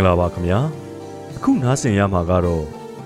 [0.00, 0.60] ္ဂလာပါခင်ဗျာ
[1.36, 2.64] အခုနားဆင်ရမှာကတော့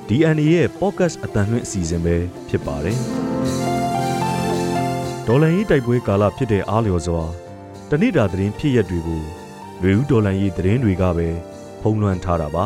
[0.08, 2.16] DNA ရဲ့ podcast အတန်လွင့်အစီအစဉ်ပဲ
[2.48, 2.98] ဖြစ်ပါတယ်
[5.26, 7.22] ဒေါ်လာရေးတိုက်ပွဲကာလဖြစ်တဲ့အားလျော်စွာ
[7.90, 9.22] တဏိတာသတင်းဖြစ်ရက်တွေကို
[9.82, 11.28] လူဦးဒေါ်လာရေးသတင်းတွေကပဲ
[11.82, 12.64] ဖုံးလွှမ်းထားတာပါ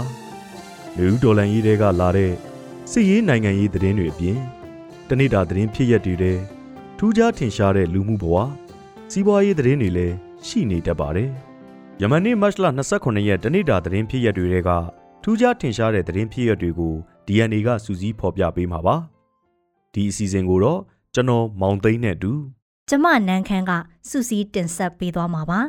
[0.96, 2.32] လူဦးဒေါ်လာရေးတွေကလာတဲ့
[2.92, 4.38] စစ်ရေးနိုင်ငံရေးသတင်းတွေအပြင်
[5.08, 6.38] တဏိတာသတင်းဖြစ်ရက်တွေတဲ့
[6.98, 8.36] ထူးခြားထင်ရှားတဲ့လူမှုဘဝ
[9.12, 10.14] စီးပွားရေးသတင်းတွေလည်း
[10.46, 11.30] ရှိနေတတ်ပါတယ်
[12.02, 12.66] ယမန်နေ့မတ်လ
[12.96, 14.70] 29ရက်တနေ့တာသတင်းဖြစ်ရက်တွေက
[15.22, 16.94] ထူးခြားထင်ရှားတဲ့သတင်းဖြစ်ရက်တွေကို
[17.26, 18.96] DNA ကစူးစီးဖော်ပြပေးမှာပါ
[19.94, 20.80] ဒီအစီအစဉ်ကိုတော့
[21.14, 22.32] ကျွန်တော်မောင်သိန်းနဲ့အတူ
[22.90, 23.72] ကျမနန်းခမ်းက
[24.08, 25.60] စူစီတင်ဆက်ပေးသွားမှာပါ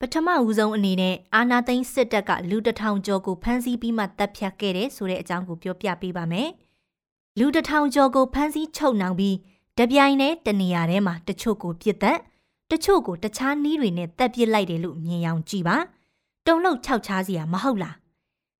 [0.00, 6.48] ပထမဦးဆုံးအနေနဲ့အာနာသိန်းစစ်တပ်ကလူတထောင်ကျော်ကိုဖမ်းဆီးပြီးမှတပ်ဖြတ်ခဲ့တဲ့ဆိုတဲ့အကြောင်းကိုပြောပြပေးပါမယ်
[7.38, 9.36] လူတထောင်ကျော်ကိုဖမ်းဆီးချုပ်နှောင်ပြီး
[9.78, 12.18] တပြိုင်တည်းတနေရာထဲမှာတချို့ကိုပြစ်သက်
[12.70, 15.76] တချို့ကိုတခြားနီးတွေနဲ့တက်ပစ်လိုက်တယ်လို့မြင်အောင်ကြည့်ပါ
[16.46, 17.96] တုံလောက်ခြောက်ချားစီရမဟုတ်လား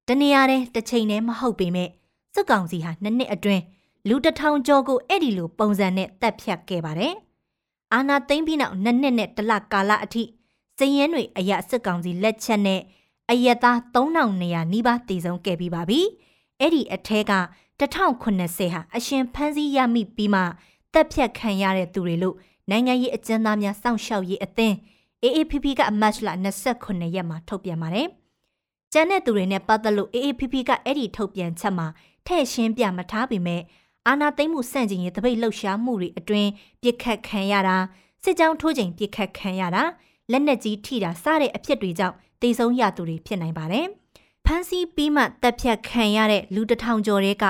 [0.08, 1.88] တနေရာတည်းတစ်ချိန်တည်းမဟုတ်ပေမဲ့
[2.34, 3.62] စစ်ကောင်စီဟာနှစ်နှစ်အတွင်း
[4.08, 7.14] လူတထောင်ကျော်ကိုအဲ့ဒီလိုပုံစံနဲ့တက်ဖြတ်ခဲ့ပါတယ်
[7.92, 10.22] အာနာသိမ့်ပြီးနောက်နှစ်နှစ်နဲ့တလကာလအထိ
[10.78, 12.80] စည်ရင်တွေအရစစ်ကောင်စီလက်ချက်နဲ့
[13.30, 16.00] အယက်သား3900နီးပါးတည်ဆုံးခဲ့ပြီးပါပြီ
[16.60, 17.34] အဲ့ဒီအထက်က
[17.80, 20.42] 1080ဟာအရှင်ဖန်းစည်းရမိပြီးမှ
[20.94, 22.36] တက်ဖြတ်ခံရတဲ့သူတွေလို့
[22.70, 24.74] နိုင်ငံရေးအကျဉ်းသားများစောင့်ရှောက်ရေးအသင်း
[25.24, 26.28] AAPP ကအမတ်လ
[26.70, 28.06] 29ရက်မှာထုတ်ပြန်ပါတယ်။
[28.92, 31.86] ကျန်တဲ့သူတွေနဲ့ပတ်သက်လို့ AAPP ကအဲ့ဒီထုတ်ပြန်ချက်မှာ
[32.26, 33.62] ထည့်ရှင်းပြမထားပေမဲ့
[34.06, 36.50] အာနာသိမ့်မှုစန့်ကျင်ရေးတပိတ်လှုပ်ရှားမှုတွေအတွင်း
[36.82, 37.76] ပြစ်ခတ်ခံရတာ
[38.22, 39.82] စစ်ကြောင်းထိုးချိန်ပြစ်ခတ်ခံရတာ
[40.30, 43.86] လက်နက်ကြီးထိတာစတဲ့အဖြစ်တွေကြောင့်တေဆုံးရသူတွေဖြစ်နိုင်ပါတယ်။
[44.46, 47.44] ဖမ်းဆီးပြီးမှတပ်ဖြတ်ခံရတဲ့လူတထောင်ကျော်တွေက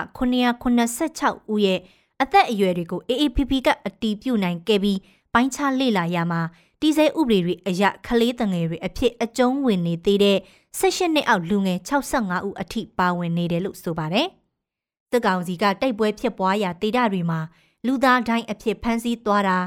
[0.69, 1.81] 986ဦးရဲ့
[2.23, 4.98] အသက်အရွယ်တွေကို AAPP ကအတီးပြုတ်နိုင်ခဲ့ပြီး
[5.34, 6.41] ပိုင်းခြားလေ့လာရမှာ
[6.81, 10.39] တီးစဲဥပဒေတွေအရခလေးတငယ်တွေအဖြစ်အကျုံးဝင်နေသေးတဲ့
[10.80, 14.27] 16နှစ်အောက်လူငယ်65ဦးအထိပါဝင်နေတယ်လို့ဆိုပါတယ်။
[15.11, 17.41] စစ်ကောင်စီကတိုက်ပွဲဖြစ်ပွားရာဒေသတွေမှာ
[17.86, 19.58] လူသားတိုင်းအဖြစ်ဖမ်းဆီးသွားတာ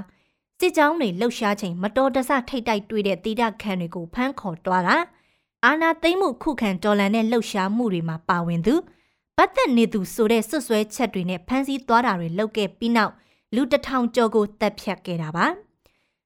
[0.60, 4.98] စစ်ကြောင်းတွေလှုပ်ရှားချိန်မတော်တဆထိတ်တိုက်တွေ့တဲ့ဒေသခံတွေကိုဖမ်းခေါ်သွားတာ
[5.66, 8.76] အာနာသိမ့်မှုခုခံတော်လှန်တဲ့လှုပ်ရှားမှုတွေမှာပါဝင်သူ
[9.38, 13.14] ပတ်သက်နေသူဆိုတဲ့ဆွဆွဲချက်တွေနဲ့ဖမ်းဆီးသွားတာတွေလုပ်ခဲ့ပြီးနောက်
[13.56, 15.46] လူတထောင်ကျော်ကိုတပ်ဖြတ်ခဲ့တာပါ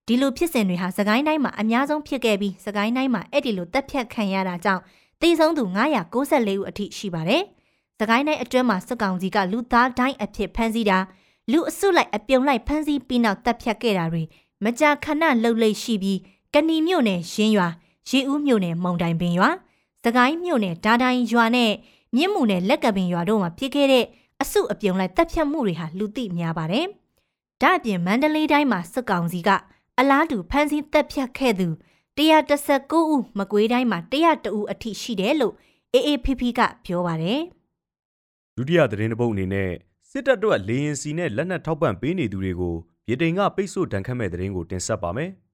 [0.08, 4.82] ဒီလိုဖြစ်စဉ်တွေဟာစကိုင်းတိုင်းမှာအများဆုံးဖြစ်ခဲ့ပြီးစကိုင်းတိုင်းမှာအဲ့ဒီလိုတပ်ဖြတ်ခံရတာကြောင့်
[5.22, 5.64] တေဆုံးသူ
[6.16, 7.44] 994ဦးအထိရှိပါတယ်
[8.00, 11.00] စကိုင်းတိုင်းအတွင်းမှာစစ်ကောင်စီကလူသားတိုင်းအဖြစ်ဖမ်းဆီးတာ
[11.52, 14.24] လူအစုလိုက်အပြုံလိုက်ဖမ်းဆီးပြီးနောက်တပ်ဖြတ်ခဲ့တာတွေ
[14.64, 16.20] မကြာခဏလှုပ်လိမ့်ရှိပြီး
[16.54, 17.68] ကဏီမြို့နယ်ရင်းရွာ
[18.10, 19.50] ရေဦးမြို့နယ်မုံတိုင်ပင်ရွာ
[20.06, 21.72] စကိုင်းမြို့နယ်ဒါတိုင်းရွာနဲ့
[22.16, 24.06] မြင့်မှုနဲ့လက်ကပင်ရွာတို့မှာဖြစ်ခဲ့တဲ့
[24.42, 26.86] အစုအပြုံလိုက်တပ်ဖြတ်မှုတွေဟာလူသိများပါတယ်။
[27.62, 29.50] ဒါ့အပြင်မန္တလေးတိုင်းမှာစစ်ကောင်စီက
[30.00, 31.68] အလားတူဖမ်းဆီးတပ်ဖြတ်ခဲ့သူ
[32.20, 35.54] 119ဦးမကွေးတိုင်းမှာ102ဦးအထိရှိတယ်လို့
[35.96, 37.40] AAPP ကပြောပါတယ်။
[38.56, 39.72] ဒုတိယသတင်းတစ်ပုဒ်အနေနဲ့
[40.10, 42.76] စစ်တပ်တို့လေရင်စီနဲ့လက်နက်ထောက်ပံ့ပေးနေသူတွေကို
[43.08, 45.32] ဗြိတိန်ကပိတ်ဆို့ဒဏ်ခတ်မဲ့သတင်းကိုတင်ဆက်ပါမယ်။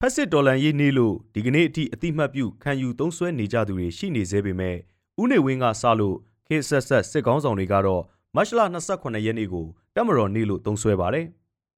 [0.00, 4.76] ဖက်စစ်ဒေါ်လန်ရေးနေလို့ဒီကနေ့အထိအတိမတ်ပြုခံယူသုံးစွဲနေကြသူတွေရှိနေသေးပေမဲ့
[5.20, 6.16] ဦးနေဝင်းကစလို့
[6.46, 8.02] ခေဆက်ဆက်စစ်ကောင်းဆောင်တွေကတော့
[8.34, 11.26] မတ်လ28ရက်နေ့ကိုတက်မတော်နေ့လို့သုံးစွဲပါတယ်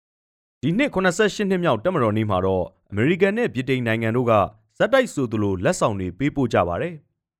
[0.62, 4.32] ။ဒီနှစ်88နှစ်မြောက်တက်မတော်နေ့မှာတော့အမေရိကန်နဲ့ဗြိတိန်နိုင်ငံတို့က
[4.78, 6.94] ဇက်တိုက်ဆိုသလိုလက်ဆောင်တွေပေးပို့ကြပါတယ်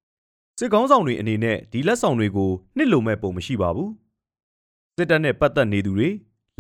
[0.59, 3.91] ။စစ်ကောင်းဆောင်တွေအနေနဲ့ဒီလက်ဆောင်တွေကိုနှစ်လိုမဲ့ပုံမရှိပါဘူး။
[4.97, 6.11] စစ်တပ်နဲ့ပတ်သက်နေသူတွေ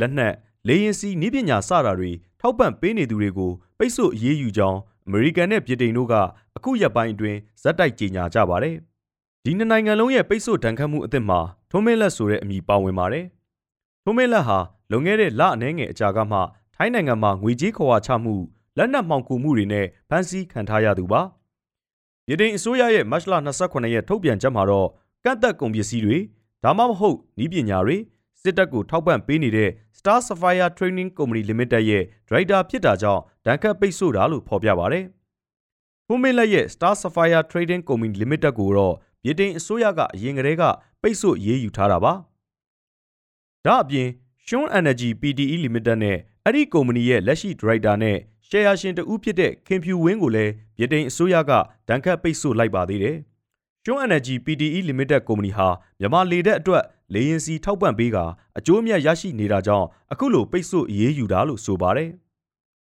[0.01, 0.35] လက်နက်
[0.69, 2.11] လေရင်စီနည်းပညာစတာတွေ
[2.41, 6.15] ထောက်ပံ့ပေးနေသူတွေကိုပိတ်ဆို့အရေးယူကြောင်းအမေရိကန်နဲ့ဗြိတိန်တို့က
[6.57, 8.77] အခုရက်ပိုင်းအတွင်းဇက်တိုက်ကြေညာကြပါတယ်။
[9.49, 11.41] ဒီနှစ်နိုင်ငံလုံးရဲ့ပိတ်ဆို့ဒဏ်ခတ်မှုအသစ်မှာ
[11.71, 13.27] ထုံးမင်းလက်ဆိုတဲ့အမည်ပါဝင်ပါတယ်။
[14.05, 14.59] ထုံးမင်းလက်ဟာ
[14.91, 16.39] လွန်ခဲ့တဲ့လအနည်းငယ်အကြာကမှ
[16.75, 18.35] ထိုင်းနိုင်ငံမှာငွေကြေးခွာချမှု
[18.79, 21.21] လက်နက်မှောင်ခိုမှုတွေနဲ့ဖမ်းဆီးခံထားရသူပါ။
[22.27, 24.89] ပြည်ထောင်အစိုးရရဲ့မတ်လ28ရက်ထုတ်ပြန်ချက်မှာတော့
[25.25, 26.19] ကန့်သက်ကုန်ပစ္စည်းတွေ
[26.65, 27.97] ဒါမှမဟုတ်ဤပညာတွေ
[28.43, 35.05] စစ်တပ်ကိုထောက်ပံ့ပေးနေတဲ့ Star Sapphire Training Company Limited ရဲ့ဒရိုက်တာဖြစ်တာကြောင့်ဒဏ်ခတ်ပိတ်ဆို့တာလို့ဖော်ပြပါတယ်။
[36.07, 38.95] ဖုံးမင်းလက်ရဲ့ Star Sapphire Trading Company Limited ကိုတော့
[39.27, 40.63] ဗြိတိန်အစိုးရကအရင်ကတည်းက
[41.03, 42.13] ပိတ်ဆို့ရေးယူထားတာပါ။
[43.65, 44.09] ဒါအပြင်
[44.47, 48.17] Shun Energy PTE Limited နဲ့အဲ့ဒီကုမ္ပဏီရဲ့လက်ရှိဒရိုက်တာနဲ့
[48.49, 51.53] ရှယ်ယာရှင်တဦးဖြစ်တဲ့ခင်ဖြူဝင်းကိုလည်းဗြိတိန်အစိုးရက
[51.89, 53.17] ဒဏ်ခတ်ပိတ်ဆို့လိုက်ပါသေးတယ်။
[53.85, 55.69] Shun Energy PTE Limited ကုမ္ပဏီဟာ
[56.01, 56.85] မြန်မာလေတပ်အတွက်
[57.15, 58.17] လေရင်စီထောက်ပံ့ပေးက
[58.59, 62.11] အကျိုးအမြတ်ရရှိနေတာကြောင့်အခုလိုပိတ်ဆို့ရေးယူတာလို့ဆိုပါတယ်။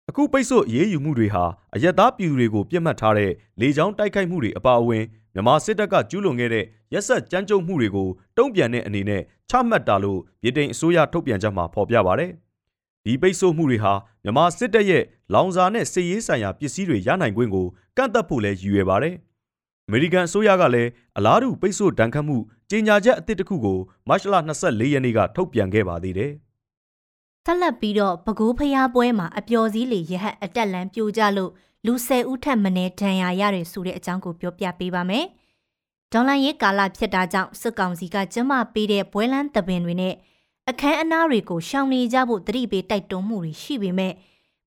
[0.10, 1.44] အခုပိတ်ဆို့ရေးယူမှုတွေဟာ
[1.76, 5.04] အယက်သားပြည်သူတွေကိုပြစ်မှတ်ထားတဲ့လေကြောင်းတိုက်ခိုက်မှုတွေအပါအဝင်
[5.38, 12.32] မြန်မာစစ်တပ်ကကျူးလွန်ခဲ့တဲ့ရက်ဆက်ကြမ်းကြုတ်မှုတွေကိုတုံ့ပြန်တဲ့အနေနဲ့ချမှတ်တာလို့ဗြိတိန်အစိုးရထုတ်ပြန်ချက်မှာဖော်ပြပါတယ်။
[13.06, 13.94] ဒီဒီပိတ်ဆို့မှုတွေဟာ
[14.24, 15.04] မြန်မာစစ်တပ်ရဲ့
[15.34, 17.68] လောင်စာနဲ့စစ်ရေးဆိုင်ရာပစ္စည်းတွေရနိုင်ခွင့်ကို
[17.98, 19.16] ကန့်သတ်ဖို့လည်းရည်ရွယ်ပါတယ်။
[19.88, 22.38] အမေရိကန်အစိုးရကလည်းအလားတူပိတ်ဆို့ဒဏ်ခတ်မှု
[22.70, 26.32] ကြေညာချက်အသစ်တစ်ခုကိုမတ်လ24ရက်နေ့ကထုတ်ပြန်ခဲ့ပါသေးတယ်။
[27.46, 31.52] ဆက်လက်ပြီးတော့ပဲခူးဖျားပွဲမှာအပျော်စည်းလေရဟတ်အတက်လန်ပြိုကျလို့
[31.88, 35.26] လူ၁၀ဦးထက်မနည်းဒဏ်ရာရတယ်ဆိုတဲ့အကြောင်းကိုပြောပြပေးပါမယ်။
[36.14, 40.14] ဒေါ်လာရေးကာလဖြစ်တာကြောင့်စစ်ကောင်စီကကျမပေးတဲ့ဘွဲလန်းတပင်တွေနဲ့
[40.70, 44.14] အခန်းအနားတွေကိုရှောင်နေကြဖို့တတိပေးတိုက်တွန်းမှုတွေရှိပေမဲ့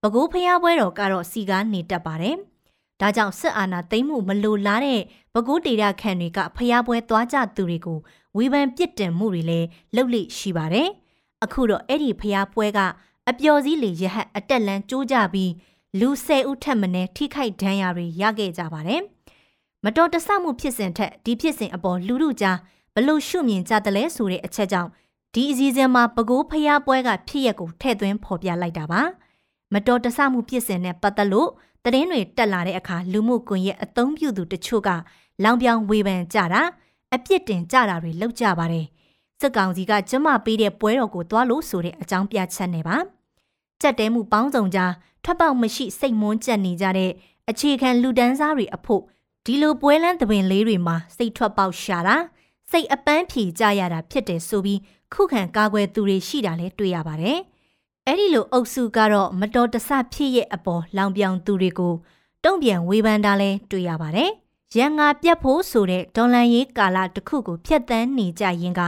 [0.02, 2.36] ပဲခူးဖျားပွဲတော်ကတော့စီကားနေတတ်ပါတယ်။
[3.00, 5.00] ဒါကြောင့်စစ်အာဏာသိမ်းမှုမလိုလားတဲ့
[5.34, 7.98] ပဲခူးဒေတာခန့်တွေကဖျားပွဲသွားကြသူတွေကို
[8.36, 10.88] ဝေဖန်ပြစ်တင်မှုတွေလည်းလုပ်လိရှိပါတယ်။
[11.44, 12.80] အခုတော့အဲ့ဒီဖျားပွဲက
[13.28, 15.50] အပျော်စည်းလေရဟတ်အတက်လန်းကျိုးကြပြီး
[15.98, 19.02] လူ၁၀ဦးထက်မနည်းထိခိုက်ဒဏ်ရာတွေရခဲ့ကြပါတယ်။
[19.84, 22.58] မတော်တဆမှုဖြစ်စဉ်ထက်ဒီဖြစ်စဉ်အပေါ်လူလူကြား
[22.94, 24.90] ဘလို့ရှုမြင်ကြတယ်လဲဆိုတဲ့အချက်ကြောင့်
[25.34, 29.02] ဒီအစည်းအဝေးမှာပကိုးဖျားပွဲကဖြစ်ရက်ကိုထည့်သွင်းဖော်ပြလိုက်တာပါ
[29.72, 31.48] မတော်တဆမှုဖြစ်စဉ်နဲ့ပတ်သက်လို့
[31.84, 34.90] သတင်းတွေတက်လာတဲ့အခါလူမှုကွန်ရက်အသုံးပြုသူတချို့က
[35.44, 36.62] လောင်ပြောင်ဝေဖန်ကြတာ
[37.14, 38.86] အပြစ်တင်ကြတာတွေလုပ်ကြပါတယ်
[39.40, 42.96] စစ်ကောင်စီကကျမပေးတဲ့ပွဲတော်ကိုသွားလို့ဆိုတဲ့အကြောင်းပြချက်နဲ့ပါ
[43.80, 44.92] ကြက်တဲမှုပေါင်းစုံကြား
[45.24, 47.10] ထွက်ပေါက်မရှိစိတ်မွန်းကျက်နေကြတဲ့
[47.50, 49.02] အခြေခံလူဒန်းစားတွေအဖို့
[49.46, 52.16] ဒီလိုပွဲလန်းသပင်လေးတွေမှာစိတ်ထွက်ပေါက်ရှာတာ
[52.70, 54.80] စိတ်အပန်းဖြေကြရတာဖြစ်တယ်ဆိုပြီး
[55.14, 57.38] ခုခံကာကွယ်သူတွေရှိတာလည်းတွေ့ရပါတယ်။
[58.06, 61.94] အဲ့ဒီလိုအုပ်စုကတော့မတော်တဆဖြစ်ရဲ့အပေါ်လောင်ပြောင်သူတွေကို
[62.44, 64.30] တုံ့ပြန်ဝေဖန်တာလည်းတွေ့ရပါတယ်။
[64.76, 68.80] ရန်ငါပြတ်ဖို့ဆိုတဲ့ဒေါ်လန်ရေးကာလတစ်ခုကိုဖျက်ဆီးနေကြရင်က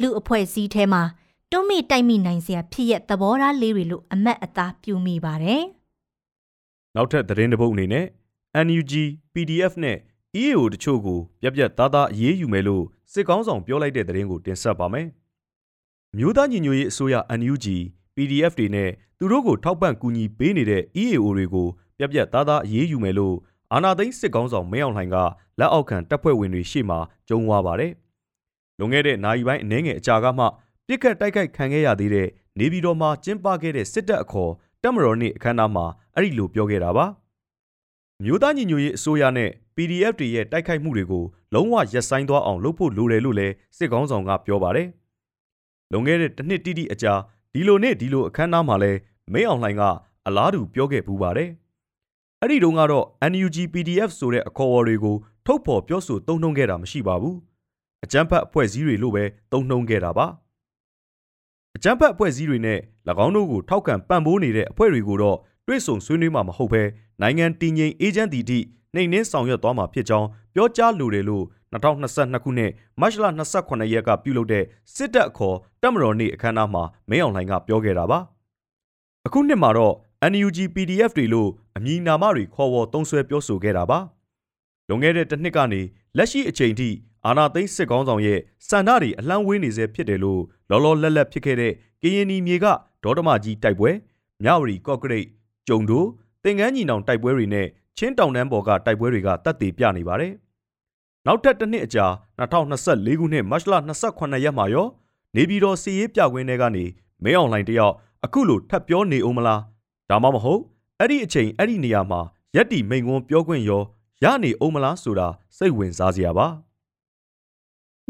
[0.00, 1.02] လူအဖွဲ့အစည်းထဲမှာ
[1.52, 5.62] တွန်းမိတိုက်မိနိုင်စရာဖြစ်ရဲ့သဘောထားလေးတွေလို့အမတ်အသားပြုမိပါတယ်။
[6.94, 8.06] နောက်ထပ်သတင်းတစ်ပုဒ်အနေနဲ့
[8.66, 8.92] NUG
[9.34, 9.96] PDF နဲ့
[10.42, 15.06] EAO တချို့ကိုပြက်ပြက်သားသားအရေးယူမယ်လို့စစ်ကောင်းဆောင်ပြောလိုက်တဲ့သတင်းကိုတင်ဆက်ပါမယ်။
[16.16, 17.66] မျိုးသားညီညွတ်ရေးအစိုးရ NUG
[18.14, 21.68] PDF တွေနဲ့သူတို့ကိုထောက်ပံ့ကူညီပေးနေတဲ့ EAO တွေကို
[21.98, 23.36] ပြက်ပြက်သားသားအရေးယူမယ်လို့
[23.72, 25.16] အာနာသိန်းစစ်ကောင်းဆောင်မင်းအောင်လှိုင်က
[25.58, 26.98] လက်အောက်ခံတပ်ဖွဲ့ဝင်တွေရှေ့မှာ
[27.28, 27.92] ကြုံဝါပါတယ်။
[28.78, 30.46] လွန်ခဲ့တဲ့နိုင်ပိုင်းအနည်းငယ်အကြာကမှ
[30.92, 32.28] ပြစ်ခတ်တိုက်ခိုက်ခံခဲ့ရသေးတဲ့
[32.58, 34.52] နေပြည်တော်မှာကျင်းပခဲ့တဲ့စစ်တပ်အခေါ်
[34.82, 37.06] တပ်မတော်နေ့အခမ်းအနားမှာအဲ့ဒီလိုပြောခဲ့တာပါ။
[38.24, 44.88] မျိုးသားညီညွတ်ရေးအစိုးရနဲ့ PDF တွေရဲ့တိုက်ခိုက်မှုတွေကိုလုံးဝရပ်ဆိုင်းသွားအောင်လုပ်ဖို့လိုတယ်လို့လည်းစစ်ကောင်းဆောင်ကပြောပါတယ်။
[45.92, 47.14] လွန်ခဲ့တဲ့တစ်နှစ်တိတိအကြာ
[47.52, 48.92] ဒီလိုနဲ့ဒီလိုအခမ်းအနားမှာလဲ
[49.32, 49.82] မင်းအောင်လှိုင်က
[50.26, 51.50] အလားတူပြောခဲ့ပူပါတယ်။
[52.40, 55.16] အဲ့ဒီတုန်းကတော့ NUG PDF ဆိုတဲ့အခေါ်အဝေါ်တွေကို
[55.46, 57.36] ထုတ်ဖော်ပြောဆိုသုံးနှုံခဲ့တာမရှိပါဘူး။
[58.04, 60.26] အကြမ်းဖက်အဖွဲ့အစည်းတွေလို့ပဲသုံးနှုံခဲ့တာပါ။
[61.76, 62.78] အကြမ်းဖက်အဖွဲ့အစည်းတွေနဲ့၎
[63.24, 66.82] င်းတို့ကိုထောက်ခံပံ့ပိုးနေတဲ့အဖွဲ့တွေကိုတော့တွဲဆုံဆွေးနွေးမှာမဟုတ်ဘဲ
[67.20, 68.58] နိုင်ငံတည်ငြိမ်အေဂျင့်တီတီ
[68.94, 72.70] နှိမ်နှင်းဆောင်ရွက်သွားမှာဖြစ်ကြောင်းပြောကြားလိုတယ်လို့2022ခုနှစ်
[73.00, 74.64] မတ်လ28ရက်ကပြုလုပ်တဲ့
[74.94, 78.18] စစ်တပ်အခေါ်တပ်မတော်နေ့အခမ်းအနားမှာမင်းအောင်လှိုင်ကပြောခဲ့တာပါ။
[79.26, 79.94] အခုနှစ်မှာတော့
[80.32, 83.98] NUG PDF တွေလို့အမည်နာမတွေခေါ်ဝေါ်သုံးစွဲပြောဆိုခဲ့တာပါ။
[84.88, 85.80] လွန်ခဲ့တဲ့တစ်နှစ်ကနေ
[86.16, 86.88] လက်ရှိအချိန်ထိ
[87.26, 88.38] အာနာသိန်းစစ်ကောင်းဆောင်ရဲ့
[88.68, 91.72] စန္ဒတွေအလံဝေးနေစေဖြစ်တယ်လို့လောလောလတ်လတ်ဖြစ်ခဲ့တဲ့
[92.02, 92.66] ကရင်နီမြေက
[93.04, 93.90] ဒေါတမကြီးတိုက်ပွဲ
[94.42, 95.26] မြဝတီကော့ကရိတ်
[95.68, 96.06] ကျုံတို့
[96.44, 97.66] တင်ကန်းညီနောင်တိုက်ပွဲတွေနဲ့
[97.98, 100.32] ချင်းတောင်တန်းပေါ်ကတိုက်ပွဲတွေကတပ်တည်ပြနေပါတယ်။
[101.26, 102.06] နောက်ထပ်တစ်နှစ်အကြာ
[102.38, 103.74] 2024ခုနှစ်မတ်လ
[104.06, 104.86] 28ရက်မှာရော
[105.36, 106.84] နေပြည်တော်စီရေးပြကွင်းထဲကနေ
[107.22, 109.60] မင်းအောင်လှိုင်တယောက်အခုလိုထပ်ပြောနေအောင်မလား
[110.10, 110.62] ဒါမှမဟုတ်
[110.98, 112.20] အဲ့ဒီအချိန်အဲ့ဒီနေရာမှာ
[112.56, 113.82] ရက်တီမိန်ကွန်းပြောခွင့်ရော
[114.24, 116.46] ရနေအောင်မလားဆိုတာစိတ်ဝင်စားစရာပါ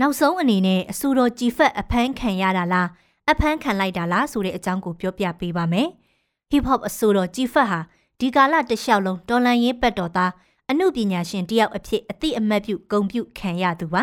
[0.01, 2.89] နောက်ဆုံးအနေနဲ့အဆိုတော်ကြည်ဖက်အဖမ်းခံရတာလား
[3.31, 5.89] အဖမ်းခံလိုက်တာလားဆိုတဲ့အကြောင်းကိုပြောပြပေးပါမယ်
[6.51, 7.81] hip hop အဆိုတော်ကြည်ဖက်ဟာ
[8.21, 10.33] ဒီကာလတလျှောက်လုံးတော်လန်ရေးပတ်တော်သား
[10.71, 14.03] အမှုပညာရှင်တယောက်အဖြစ်အတိအမှတ်ပြုဂုဏ်ပြုခံရသူပါ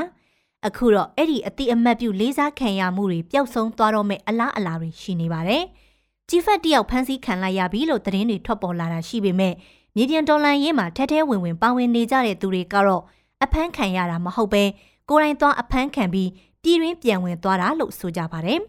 [0.67, 5.63] အခုတော့အဲ့ဒီအတိအမှတ်ပြုလေးစားခံရမှုတွေပျောက်ဆုံးသွားတော့မယ့်အလားအလာတွေရှိနေပါတယ်
[6.29, 9.53] ကြီးဖက်တယောက်ဖမ်းဆီးခံလိုက်ရပြီလို့သတင်းတွေထွက်ပေါ်လာတာရှိပေမဲ့
[9.95, 13.03] မြေပြင်တော်လှန်ရေးမှာထဲထဲဝင်ဝင်ပါဝင်နေကြတဲ့သူတွေကတော့
[13.43, 14.63] အဖမ်းခံရတာမဟုတ်ပဲ
[15.09, 16.29] ကိုယ်တိုင်သွားအဖမ်းခံပြီး
[16.63, 18.61] ပြည်ရင်းပြန်ဝင်သွားတာလို့ဆိုကြပါတယ်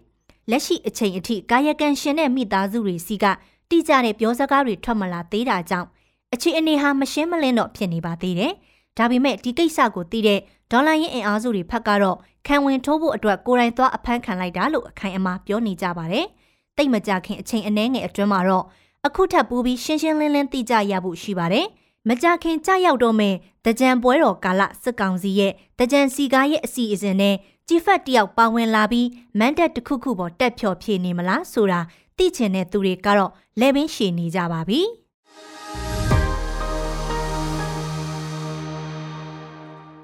[0.50, 3.24] လက်ရှိအချိန်အထိကာယကံရှင်တဲ့မိသားစုတွေစီက
[3.70, 5.88] တိကျတဲ့ပြောစကားတွေထွက်မလာသေးတာကြောင့်
[6.34, 8.52] အခြေအနေဟာမရှင်းမလင်းတော့ဖြစ်နေပါသေးတယ်။
[8.98, 10.40] ဒါပေမဲ့ဒီကိစ္စကိုသိတဲ့
[10.70, 16.26] ဒေါ်လာရင်းအင်အားစုတွေဖက်ကတော့ခံဝင်ထိုးဖို့အတွက်ကိုယ်တိုင်သွားအဖမ်းခံလိုက်တာလို့အခိုင်အမာပြောနေကြပါတယ်။
[16.76, 18.64] တိတ်မကြခင်အချိန်အနည်းငယ်အတွင်းမှာတော့
[19.06, 21.66] အခုထပ်ပူပြီးရှင်းရှင်းလင်းလင်းသိကြရဖို့ရှိပါတယ်။
[22.08, 23.34] မကြခင်ကြရောက်တော့မဲ့
[23.66, 27.36] တကြံပွဲတော်ကာလစစ်ကောင်စီရဲ့တကြံစီကားရဲ့အစီအစဉ်နဲ့
[27.68, 31.80] ကြီးဖတ်တယောက်ပါဝင်လာပြီးမန်တက်တစ်ခုခုပေါ်တက်ဖြော်ဖြေနေမလားဆိုတာ
[32.16, 34.80] သိချင်တဲ့သူတွေကတော့လဲပင်ရှည်နေကြပါပြီ။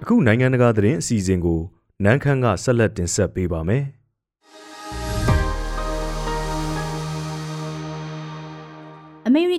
[0.02, 1.60] အခုနိုင်ငံတကာသတင်းအစီအစဉ်ကို
[2.04, 3.84] နန်းခမ်းကဆက်လက်တင်ဆက်ပေးပါမယ်။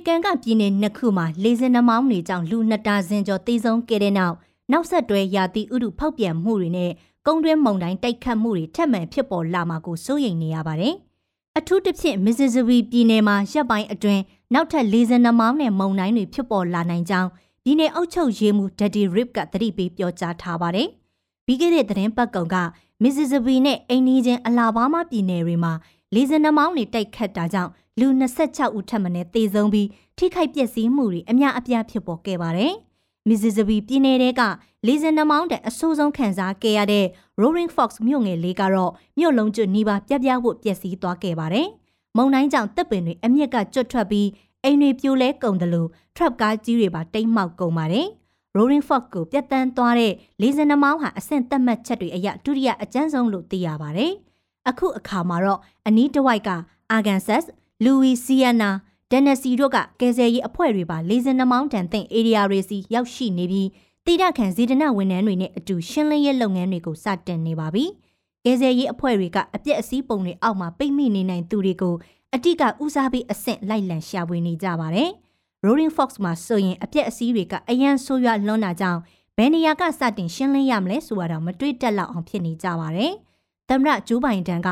[0.08, 4.34] ကန်ကပြည်နယ်နှစ်ခုမှာလေစင်နှမောင်းတွေကြောင့်လူနှစ်ဒါဇင်ကျော်သေဆုံးခဲ့တဲ့နောက်
[4.72, 6.92] နောက်ဆက်တွဲရာသီဥတုဖောက်ပြန်မှုတွေနဲ့
[7.26, 10.94] ကုန်းတွင်းမုန်တိုင်းတိုက်ခတ်မှုတွေထပ်မံဖြစ်ပေါ်လာမှာကိုစိုးရိမ်နေရပါတယ်။
[11.58, 14.22] အထူးသဖြင့်မစ္စဇဗီပြည်နယ်မှာရပ်ပိုင်းအတွင်း
[14.54, 17.28] နောက်ထပ်လေစင်နှမောင်းနဲ့မုန်တိုင်းတွေဖြစ်ပေါ်လာနိုင်ကြောင်း
[17.64, 20.88] ပြည်နယ်အုပ်ချုပ်ရေးမှူးဒက်ဒီရစ်ကသတိပေးပြောကြားထားပါတယ်။
[21.46, 22.56] ပြီးခဲ့တဲ့သတင်းပတ်ကုံက
[23.02, 25.72] မစ္စဇဗီနဲ့အိန္ဒိချင်းအလာဘားမားပြည်နယ်တွေမှာ
[26.14, 28.06] လေစင်နှမောင်းတွေတိုက်ခတ်တာကြောင့် လူ
[28.40, 29.88] 26ဦးထပ်မံသေဆုံးပြီး
[30.18, 32.72] ထိခိုက်ပျက်စီးမှုတွေအများအပြားဖြစ်ပေါ်ခဲ့ပါတယ်။
[33.28, 34.42] မစ္စဇဗီပြည်နယ်က
[34.86, 37.06] လေစင်နှမောင်းတဲ့အဆိုးဆုံးခံစားခဲ့ရတဲ့
[37.40, 41.68] Roaring Fox မြို့ငယ်လေးကတော့မြို့လုံးကျွနီးပါးပြပြဖို့ပျက်စီးသွားခဲ့ပါတယ်။
[42.16, 44.28] မုံတိုင်းကြောင့်တပ်ပင်တွေအမြက်ကကျွတ်ထွက်ပြီး
[44.62, 48.06] အိမ်တွေပြိုလဲကုန်တယ်လို့ trap ကားကြီးတွေပါတိတ်မှောက်ကုန်ပါတယ်။
[48.56, 50.12] Roaring Fox ကိုပြတ်တန်းသွားတဲ့
[50.42, 54.12] လေစင်နှမောင်းဟာအဆင့်သက်မှတ်ချက်တွေအရဒုတိယအကျန်းဆုံးလို့သိရပါတယ်။
[54.68, 56.50] အခုအခါမှာတော့အနီးတစ်ဝိုက်က
[56.96, 57.44] Arkansas,
[57.84, 58.70] Louisiana,
[59.10, 63.68] Tennessee တို့ကကယ်ဆယ်ရေးအဖွဲ့တွေပါလေစင်နှမောင်းတန်တဲ့ area တွေစီရောက်ရှိနေပြီး
[64.06, 67.84] တိဒခံဇေဒနဝန်ထမ်းတွေနဲ့အတူရှင်းလင်းရေးလုပ်ငန်းတွေကိုစတင်နေပါပြီ။
[68.44, 71.94] ကယ်ဆယ်ရေးအဖွဲ့တွေကအပြက်အစည်းပုံတွေအောက်မှာပိတ်မိနေနိုင်သူတွေကို
[72.34, 75.10] အတိကဦးစားပေးအဆင့်လိုက်လံရှာဖွေနေကြပါတယ်။
[75.64, 79.00] Roaring Fox မှာဆိုရင်အပြက်အစည်းတွေကအရန်ဆိုးရွားလွန်းတာကြောင့်
[79.36, 83.12] ဘယ်နေရာကစတင်ရှင်းလင်းရမလဲဆိုတာတော့မတွေးတက်လောက်အောင်ဖြစ်နေကြပါတယ်။
[83.68, 84.68] သမ္မတဂျိုးဘိုင်ဒန်က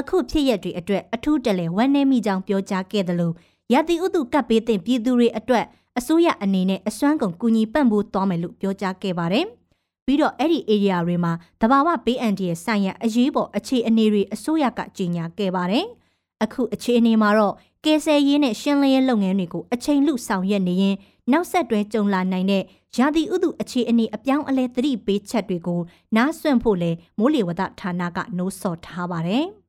[0.00, 3.34] အခုဖြစ်ရက်တွေအတွက်အထူးတလဲဝမ်းနည်းမိကြောင်းပြောကြားခဲ့တယ်လို့
[3.72, 5.64] ရာသီဥတုကပ်ပေးတဲ့ပြည်သူတွေအတွက်
[5.98, 9.46] အစိုးရအနေနဲ့အစွမ်းကုန်ကူညီပံ့ပိုးသွားမယ်လို့ပြောကြားခဲ့ပါတယ်။
[10.06, 15.86] ပြီးတော့အဲ့ဒီ area တွေမှာတဘာဝပေးအန်တီရဲ့ဆိုင်ရအရေးပေါ်အခြေအနေတွေအစိုးရကကြီးညာခဲ့ပါတယ်။
[16.44, 20.96] အခုအခြေအနေမှာတော့ကယ်ဆယ်ရေးနဲ့ရှင်းလင်းရေးလုပ်ငန်းတွေကိုအချိန်လူဆောင်ရွက်နေရင်
[21.32, 22.62] နောက်ဆက်တွဲကြုံလာနိုင်တဲ့
[22.98, 25.80] ရာသီဥတုအခြေအနေအပြောင်းအလဲသတိပေးချက်တွေကို
[26.16, 29.46] နားစွင့်ဖို့လဲမိုးလေဝသဌာနကနှိုးဆော်ထားပါတယ်။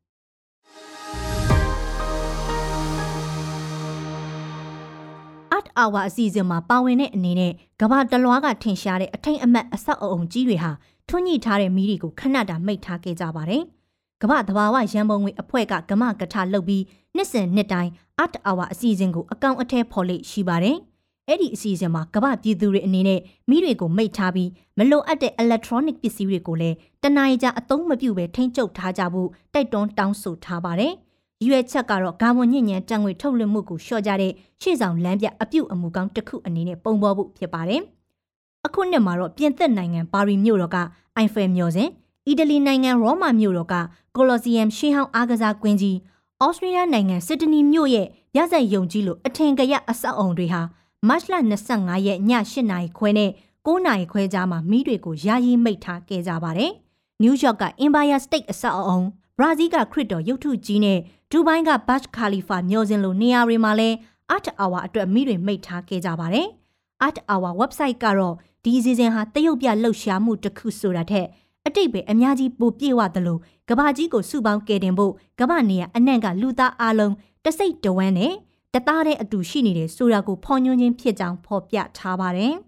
[5.57, 10.71] Art Hour အစီအစဉ်မှာပါဝင်တဲ့အနေနဲ့ကဘာတလွားကထင်ရှားတဲ့အထိန်အမတ်အဆောက်အအုံကြီးတွေဟာ
[11.07, 13.63] ထွန်းညှိထားတဲ့မီးတွေကိုခဏတာမိတ်ထားခဲ့ကြပါတယ်။
[14.21, 16.83] ကမ္ဘာတဘာဝရန်ပုံငွေအဖွဲ့ကကမကထလုပ်ပြီး
[17.15, 17.91] နှစ်စဉ်နှစ်တိုင်း
[18.23, 20.77] Art Hour အစီအစဉ်ကိုအကောင့်အထည်ဖော်လိရှိပါတယ်။
[21.27, 30.93] အဲ့ဒီအစီအစဉ်မှာကမ္ဘာပြည်သူတွေအနေနဲ့မိတွေကိုမိတ်ထားပြီးမလိုအပ်တဲ့ electronic ပစ္စည်းတွေကိုလည်းတနအီကြာအသုံးမပြုဘဲထိန်းချုပ်ထားကြဖို့တိုက်တွန်းတောင်းဆိုထားပါတယ်။
[31.45, 37.81] ရွေချက်ကတော့ဂါမွန်ညဉ့်ညံတန်ငွေထုတ်လွှင့်မှုကိုလျှော့ကြတဲ့ရှေ့ဆောင်လမ်းပြအပြုတ်အမူကောင်းတစ်ခုအနေနဲ့ပုံပေါ်ဖို့ဖြစ်ပါတယ်။
[38.65, 40.77] အခုနှစ်မှာတော့ပြင်သစ်နိုင်ငံပါရီမြို့တော်က
[41.15, 41.89] အိုင်ဖယ်မြို့စဉ်
[42.27, 43.75] အီတလီနိုင်ငံရောမာမြို့တော်က
[44.15, 45.97] ကိုလိုစီယမ်ရှေးဟောင်းအားကစားကွင်းကြီး
[46.43, 50.61] ဩစတြေးလျနိုင်ငံစစ်ဒနီမြို့ရဲ့ရဇက်ယုံကြီးလိုအထင်ကရအဆောက်အုံတွေဟာ
[51.07, 51.33] မတ်လ
[51.69, 53.31] 25ရက်ည8နာရီခွဲနဲ့
[53.65, 56.71] 9နာရီခွဲကြားမှာမိတွေကိုယာယီမိတ်ထားခဲ့ကြပါတယ်။
[57.21, 58.99] နယူးယောက်က Empire State အဆောက်အအုံ
[59.39, 60.99] ဘရာဇီးကခရစ်တော်ရုပ်ထုကြီးနဲ့
[61.31, 63.95] ဒူဘိုင်းကဘတ်ခါလီဖာမျောစင်လိုနေရာတွေမှာလည်း
[64.35, 66.47] Art Hour အတွက်မိတွေမိတ်ထားခဲ့ကြပါတယ်။
[67.05, 71.27] Art Hour website ကတော့ဒီအစီအစဉ်ဟာတရုတ်ပြလှုပ်ရှားမှုတစ်ခုဆိုတာထက်
[71.67, 73.37] အတိတ်ပဲအများကြီးပိုပြည့်ဝသလို
[73.69, 77.13] ကဘာကြီးကိုစုပေါင်းကယ်တင်ဖို့ကဘာနေရအနှံ့ကလူသားအလုံး
[77.45, 78.33] တစိတ်တဝမ်းနဲ့
[78.73, 82.53] တသားတဲ့အတူရှိနေတဲ့ဆိုတာကိုဖော်ညွှန်းခြင်းဖြစ်ကြောင်းဖော်ပြထားပါတယ်။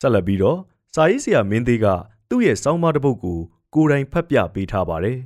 [0.00, 0.58] ဆက်လက်ပြီးတော့
[0.98, 1.86] စာရေးဆရာမင်းသေးက
[2.28, 3.38] သူ့ရဲ့စောင်းမတစ်ပုဒ်ကို
[3.74, 5.18] ကိုယ်တိုင်ဖတ်ပြပေးထားပါတယ်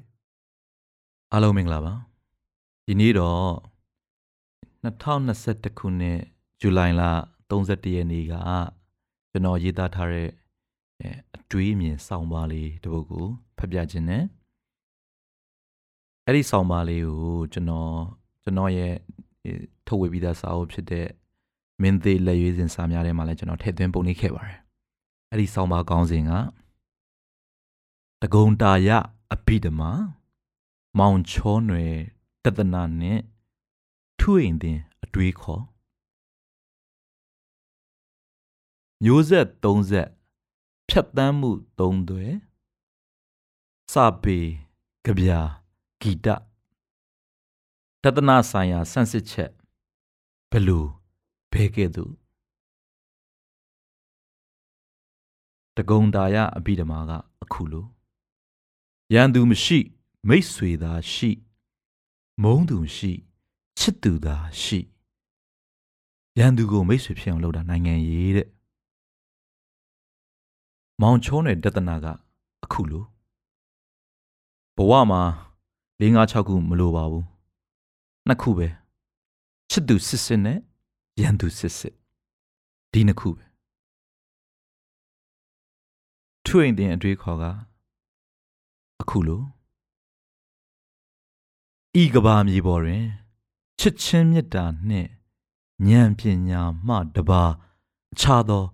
[1.33, 1.95] ။အားလုံးမင်္ဂလာပါ။
[2.87, 3.47] ဒီနေ့တော့
[4.85, 6.19] 2021ခုနှစ်
[6.61, 7.03] ဇူလိုင်လ
[7.51, 8.35] 31ရက်နေ့က
[9.31, 10.29] ကျွန်တော်ရေးသားထားတဲ့
[11.37, 13.27] အတွေးအမြင်စောင်းပါလေးတစ်ပုဒ်ကို
[13.59, 14.25] ဖတ်ပြခြင်းနဲ့
[16.27, 17.93] အဲ့ဒီစောင်းပါလေးကိုကျွန်တော်
[18.43, 18.95] ကျွန်တော်ရဲ့
[19.87, 21.07] ထုတ်ဝေပြီးသားစာအုပ်ဖြစ်တဲ့
[21.83, 24.59] မင်းသေးလက်ရွေးစင်စာများထဲမှာလည်းကျွန်တော်ထည့်သွင်းပုံနှိပ်ခဲ့ပါတယ်။
[25.31, 26.33] အဲ့ဒီစောင်းပါကောင်းစဉ်က
[28.23, 28.89] တကုံတာယ
[29.33, 29.91] အဘိဓမ္မာ
[30.99, 31.95] မောင်ချောနွယ်
[32.45, 33.23] တဒနာနှင့်
[34.19, 35.65] ထုအိမ်တင်အတွေးခေါ်
[39.05, 40.09] မျိုးဆက်၃ဆက်
[40.89, 42.27] ဖြတ်တန်းမှု၃သွဲ
[43.93, 44.39] စပေ
[45.05, 45.41] ကြပြာ
[46.01, 46.27] ဂီတ
[48.03, 49.51] တဒနာဆိုင်ရာဆန့်စစ်ချက်
[50.51, 50.81] ဘလူ
[51.53, 52.20] ဘဲကဲ့သို့
[55.81, 57.11] တကုံတာယအဘိဓမ္မာက
[57.43, 57.85] အခုလို
[59.15, 59.79] ရန်သူမရှိ
[60.29, 61.31] မိတ်ဆွေသာရှိ
[62.43, 63.13] မုန်းသူရှိ
[63.79, 64.81] ချစ်သူသာရှိ
[66.39, 68.49] ရန်သူကိုမိတ်ဆွေဖြစ်အောင်လုပ်တာနိုင်ငံရေးတဲ့
[71.01, 72.07] မောင်ချုံးတဲ့တဒနာက
[72.65, 73.05] အခုလို
[74.77, 75.23] ဘဝမှာ
[76.01, 77.27] ၄၅6ခုမလိုပါဘူး
[78.27, 78.69] နှစ်ခုပဲ
[79.71, 80.59] ချစ်သူစစ်စစ်နဲ့
[81.21, 81.95] ရန်သူစစ်စစ်
[82.93, 83.50] ဒီနှစ်ခုပဲ
[86.53, 87.45] ထွင်တင်အတွေးခေါ်က
[89.01, 89.43] အခုလို
[92.03, 93.05] ဤကဘာမြေပေါ်တွင်
[93.79, 95.11] ချစ်ချင်းမေတ္တာနှင့်
[95.89, 97.43] ဉာဏ်ပညာမှတပါ
[98.13, 98.65] အခြားသော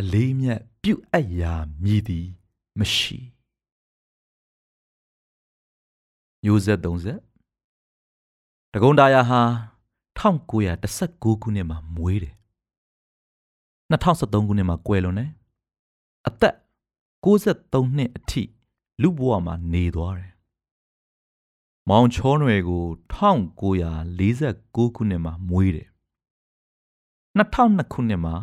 [0.00, 2.26] အလေးမြတ်ပြုအပ်ရာမည်သည်
[2.78, 3.18] မရှိ
[6.44, 9.40] မျိုးဆက်30တကုံတာယာဟာ
[10.18, 12.34] 1919ခုနှစ်မှာမွေးတယ်
[13.90, 15.30] 2013ခုနှစ်မှာကွယ်လွန်တယ်
[16.28, 16.56] အသက်
[17.24, 18.42] 63နှစ်အထိ
[19.02, 20.32] လူဘဝမှာနေသွားတယ်
[21.88, 22.84] မောင်ချောနွယ်ကို
[23.20, 25.88] 1946ခုနှစ်မှာမွေးတယ်
[27.38, 28.34] 2002ခုနှစ်မှာ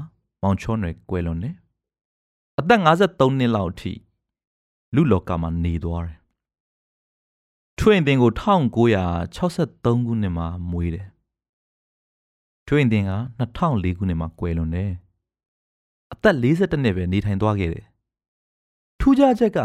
[0.41, 1.55] မောင်ချောနွယ်ကွယ်လွန်တယ်
[2.59, 3.93] အသက်53နှစ်လောက်အထိ
[4.95, 6.17] လူလောကမှာနေသွားတယ်
[7.79, 11.07] ထွင်တင်ကို1963ခုနှစ်မှာမွေးတယ်
[12.67, 14.91] ထွင်တင်က2004ခုနှစ်မှာကွယ်လွန်တယ်
[16.13, 17.90] အသက်42နှစ်ပဲနေထိုင်သွားခဲ့တယ်
[19.03, 19.59] ထူးခြားချက်က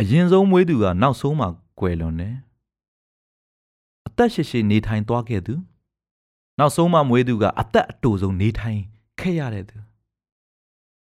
[0.00, 1.46] အရင်ဆုံးမွေးသူကနောက်ဆုံးမှ
[1.80, 2.36] ကွယ်လွန်တယ်
[4.06, 5.54] အသက်ရှည်ရှည်နေထိုင်သွားခဲ့သူ
[6.58, 8.80] နောက်ဆုံးမှမွေးသူကအသက်အတူဆုံးနေထိုင်
[9.20, 9.78] ခဲ့ရတဲ့သူ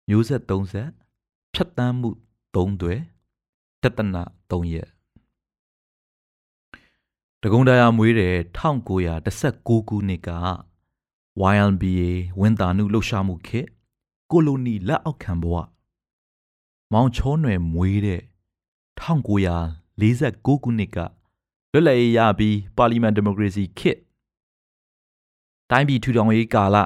[0.09, 2.11] မျိုးဆက်30ဖြတ်တန်းမှု
[2.55, 2.95] 3တွေ
[3.83, 4.89] တတနာ3ရက်
[7.43, 8.35] တကုံတရာမွေးတဲ့
[9.07, 10.31] 1916ခုနှစ်က
[11.55, 12.03] YLBA
[12.41, 13.69] ဝန်တာနုလှုပ်ရှားမှုခေတ်
[14.31, 15.57] ကိုလိုနီလက်အောက်ခံဘဝ
[16.93, 18.23] မောင်ချောနွယ်မွေးတဲ့
[19.05, 20.99] 1946ခုနှစ်က
[21.73, 23.99] လွတ်လပ်ရေးရပြီးပါလီမန်ဒီမိုကရေစီခေတ်
[25.71, 26.77] တိုင်းပြည်ထူထောင်ရေးကာလ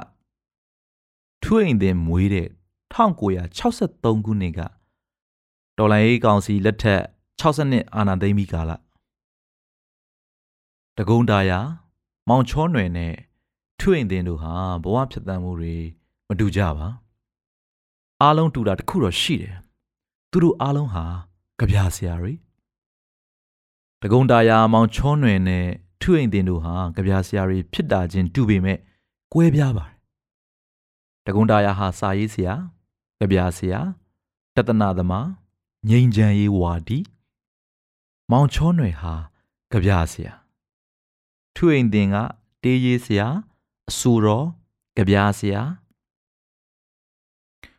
[1.42, 2.48] ထွေးအိမ်တင်မွေးတဲ့
[2.94, 4.60] 1963ခုနှစ်က
[5.78, 7.02] ဒေါ်လာရေးကောင်စီလက်ထက်
[7.40, 8.72] 60နှစ်အာဏာသိမ်းပြီးကာလ
[10.96, 11.58] တကုံတာယာ
[12.28, 13.14] မောင်ချောနွယ်နဲ့
[13.80, 14.54] ထွေးအိမ်တင်တို့ဟာ
[14.84, 15.74] ဘဝဖြစ်တမ်းမှုတွေ
[16.28, 16.88] မတူကြပါ
[18.20, 19.61] အားလုံးတူတာတခုတော့ရှိတယ်
[20.32, 21.04] သူတို့အားလုံးဟာ
[21.58, 22.32] ကြပြဆရာတွေ
[24.02, 25.66] တကုံတာယာမောင်ချောနွယ်နဲ့
[26.00, 28.78] ထွေအိမ်တင်တို့ဟာကြပြဆရာတွေဖြစ်တာချင်းတူပေမဲ့
[29.32, 29.98] ကွဲပြားပါတယ်
[31.26, 32.54] တကုံတာယာဟာစာရေးဆရာ
[33.18, 33.80] ကြပြဆရာ
[34.56, 35.28] တတနာသမား
[35.88, 36.98] ငိမ့်ချမ်းရေးဝါဒီ
[38.30, 39.14] မောင်ချောနွယ်ဟာ
[39.72, 40.32] ကြပြဆရာ
[41.56, 42.16] ထွေအိမ်တင်က
[42.62, 43.26] တေးရေးဆရာ
[43.88, 44.46] အဆူတော်
[44.96, 45.62] ကြပြဆရာ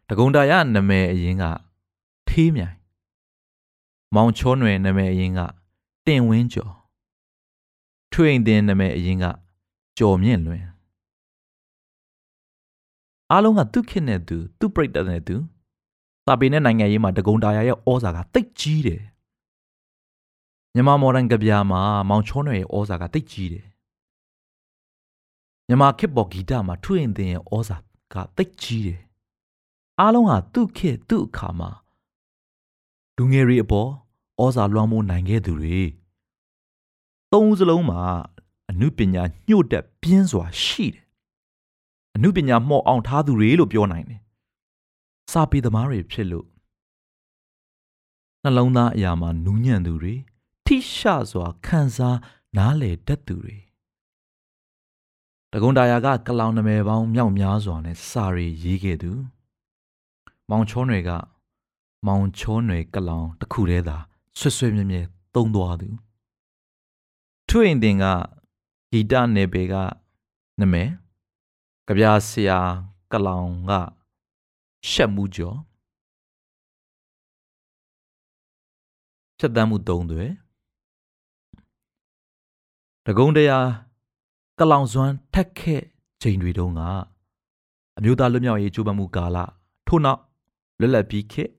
[0.08, 1.46] တကုံတာယာနာမည်အရင်က
[2.34, 2.76] ထေးမြိုင်
[4.16, 5.40] မောင်ချောနွယ်နာမည်အရင်က
[6.06, 6.74] တင်ဝင်းကျော်
[8.12, 9.26] ထွေအိမ်တင်နာမည်အရင်က
[9.98, 10.64] ကျော်မြင့်လွင်
[13.32, 15.36] အားလုံးကသူ့ခင်နဲ့သူသူ့ပြိတ္တနဲ့သူ
[16.26, 19.02] စာပေနဲ့နိုင်ငံရေးမှာတကုံတာယာရဲ့ဩဇာကတိတ်ကြီးတယ်
[20.74, 23.66] မြန်မာမော်ဒန်ကဗျာမှာမောင်ချောနွယ်ရဲ့ဩဇာကတိတ်ကြီးတယ်
[25.68, 27.78] မြန်မာခေတ်ပေါ်ဂီတမှာထွေအိမ်တင်ရဲ့ဩဇာ
[28.14, 29.02] ကတိတ်ကြီးတယ်
[30.00, 31.83] အားလုံးဟာသူ့ခေတ်သူ့အခါမှာ
[33.18, 33.90] လူငယ်တွေအပေါ်
[34.42, 35.80] ဩဇာလွှမ်းမိုးနိုင်ခဲ့သူတွေ
[37.32, 38.02] သုံးစလုံးမှာ
[38.70, 41.06] အနုပညာညှို့တက်ပြင်းစွာရှိတယ်
[42.16, 44.22] အနုပညာမှော့အောင်ထားသူတွေလို့ပြောနိုင်တယ်
[45.32, 46.48] စာပေသမားတွေဖြစ်လို့
[48.44, 50.14] နှလုံးသားအရာမှာနူးညံ့သူတွေ
[50.66, 52.18] ထိရှစွာခံစား
[52.58, 53.58] နားလေတတ်သူတွေ
[55.52, 59.12] တကုံတာယာကကလောင်နမယ်ပေါင်းမြောက်များစွာနဲ့စာရီရေးခဲ့သူ
[60.50, 61.12] မောင်ချောနွယ်က
[62.06, 63.98] မောင်ချောနွယ်ကလောင်တစ်ခုတည်းသာ
[64.40, 65.02] ဆွဆွမြဲမြဲ
[65.34, 65.90] သုံးသွားသူ
[67.50, 68.06] ထွင်တင်က
[68.92, 69.76] ဂီတနယ်ပယ်က
[70.60, 70.84] နမဲ
[71.88, 72.60] ကြပြဆရာ
[73.12, 73.72] ကလောင်က
[74.90, 75.58] ရှက်မှုကျော်
[79.38, 80.26] ဖြတ်တမ်းမှုသုံးတွေ
[83.06, 83.68] တကုံတရား
[84.60, 85.82] ကလောင်စွမ်းထက်ခဲ့
[86.22, 86.82] ချိန်တွေတုန်းက
[87.98, 89.38] အမျိုးသားလွတ်မြောက်ရေးကြိုးပမ်းမှုကာလ
[89.88, 90.22] ထို့နောက်
[90.80, 91.52] လွတ်လပ်ပြီးခေတ်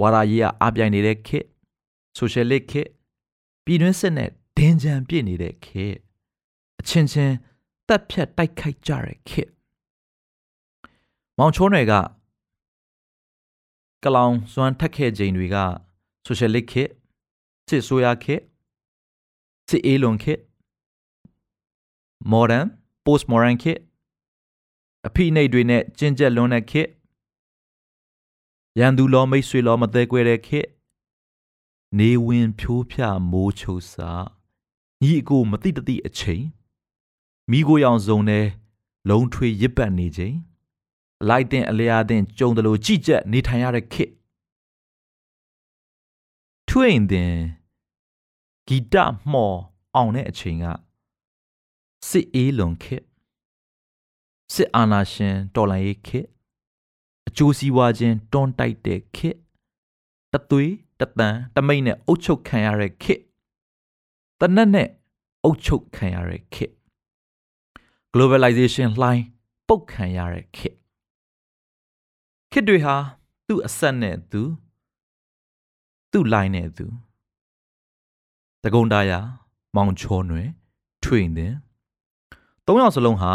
[0.00, 1.46] ဝါရာရေးအားပြိုင်နေတဲ့ခေတ်
[2.16, 2.88] ဆိုရှယ်လစ်ခေတ်
[3.64, 5.96] ပြည်တွင်းစစ်နဲ့ဒင်ကြံပြည့်နေတဲ့ခေတ်
[6.80, 7.34] အချင်းချင်း
[7.88, 9.50] တက်ဖြတ်တိုက်ခိုက်ကြတဲ့ခေတ်
[11.38, 11.92] မောင်ချောနယ်က
[14.04, 15.56] ကလောင်စွမ်းထက်ခဲ့ချိန်တွေက
[16.26, 16.90] ဆိုရှယ်လစ်ခေတ်
[17.68, 18.42] စစ်ဆိုးရခေတ်
[19.68, 20.40] စစ်အေးလွန်ခေတ်
[22.32, 22.66] modern
[23.04, 23.80] post modern ခေတ်
[25.06, 26.88] အဖိနှိတ်တွေနဲ့ကျင့်ကြက်လွန်တဲ့ခေတ်
[28.78, 30.68] ရန်သူလောမိတ်ဆွေလောမသေးကွဲတဲ့ခေတ်
[31.98, 32.98] နေဝင်ဖြိုးဖြ
[33.30, 34.10] မိုးချုပ်စာ
[35.02, 36.44] ညီအကိုမတိတတိအချိန်
[37.50, 38.46] မိကိုရောင်စုံနဲ့
[39.08, 40.36] လုံထွေရစ်ပတ်နေချိန်
[41.28, 44.12] လိုက်တဲ့အလျားတဲ့ကြုံတယ်လို့ကြည်ကြက်နေထိုင်ရတဲ့ခေတ်
[46.68, 47.34] ထွင်တဲ့
[48.68, 48.94] ဂီတ
[49.30, 49.58] မှော်
[49.94, 50.66] အောင်တဲ့အချိန်က
[52.08, 53.04] စစ်အေးလွန်ခေတ်
[54.54, 56.28] စစ်အာဏာရှင်တော်လှန်ရေးခေတ်
[57.28, 59.38] အကျိုးစီးပွားခြင်းတွန်းတိုက်တဲ့ခေတ်
[60.32, 63.22] တသွေးတပန်တမိတ်နဲ့အုတ်ချုပ်ခံရတဲ့ခေတ်
[64.40, 64.88] တနက်နဲ့
[65.44, 66.72] အုပ်ချုပ်ခံရတဲ့ခေတ်
[68.12, 69.24] globalization လှိုင်း
[69.68, 70.76] ပုတ်ခံရတဲ့ခေတ်
[72.50, 72.96] ခေတ်တွေဟာ
[73.46, 74.42] သူ့အဆက်နဲ့သူ
[76.12, 76.86] သူ့ line နဲ့သူ
[78.64, 79.20] တကုံတာယာ
[79.76, 80.48] မောင်ချောနွယ်
[81.04, 81.52] ထွေတဲ့
[82.66, 83.32] သုံးယောက်စလုံးဟာ